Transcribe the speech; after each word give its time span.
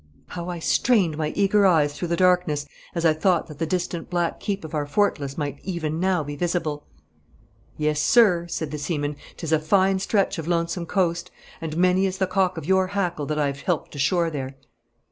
How 0.29 0.49
I 0.49 0.57
strained 0.57 1.15
my 1.15 1.27
eager 1.35 1.67
eyes 1.67 1.93
through 1.93 2.07
the 2.07 2.15
darkness 2.17 2.65
as 2.95 3.05
I 3.05 3.13
thought 3.13 3.45
that 3.45 3.59
the 3.59 3.67
distant 3.67 4.09
black 4.09 4.39
keep 4.39 4.65
of 4.65 4.73
our 4.73 4.87
fortalice 4.87 5.37
might 5.37 5.59
even 5.63 5.99
now 5.99 6.23
be 6.23 6.35
visible! 6.35 6.87
'Yes, 7.77 8.01
sir,' 8.01 8.47
said 8.47 8.71
the 8.71 8.79
seaman, 8.79 9.15
''tis 9.37 9.51
a 9.51 9.59
fine 9.59 9.99
stretch 9.99 10.39
of 10.39 10.47
lonesome 10.47 10.87
coast, 10.87 11.29
and 11.61 11.77
many 11.77 12.07
is 12.07 12.17
the 12.17 12.25
cock 12.25 12.57
of 12.57 12.65
your 12.65 12.87
hackle 12.97 13.27
that 13.27 13.37
I 13.37 13.45
have 13.45 13.61
helped 13.61 13.93
ashore 13.93 14.31
there.' 14.31 14.55